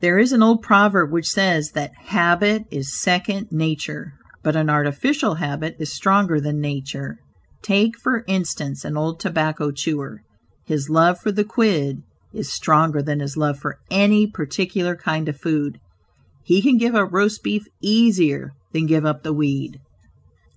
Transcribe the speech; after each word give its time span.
There 0.00 0.18
is 0.18 0.32
an 0.32 0.42
old 0.42 0.62
proverb 0.62 1.12
which 1.12 1.28
says 1.28 1.70
that 1.76 1.92
"habit 2.08 2.64
is 2.72 3.00
second 3.00 3.52
nature," 3.52 4.14
but 4.42 4.56
an 4.56 4.68
artificial 4.68 5.36
habit 5.36 5.76
is 5.78 5.92
stronger 5.94 6.40
than 6.40 6.58
nature. 6.60 7.18
Take 7.62 7.96
for 7.96 8.24
instance, 8.26 8.84
an 8.84 8.96
old 8.96 9.20
tobacco 9.20 9.70
chewer; 9.70 10.22
his 10.66 10.90
love 10.90 11.20
for 11.20 11.30
the 11.30 11.44
"quid" 11.44 12.02
is 12.34 12.52
stronger 12.52 13.00
than 13.00 13.20
his 13.20 13.36
love 13.36 13.60
for 13.60 13.78
any 13.92 14.26
particular 14.26 14.96
kind 14.96 15.28
of 15.28 15.38
food. 15.40 15.78
He 16.42 16.60
can 16.62 16.76
give 16.76 16.96
up 16.96 17.12
roast 17.12 17.44
beef 17.44 17.62
easier 17.80 18.50
than 18.72 18.86
give 18.86 19.04
up 19.06 19.22
the 19.22 19.32
weed. 19.32 19.78